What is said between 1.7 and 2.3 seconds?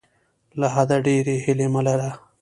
مه لره.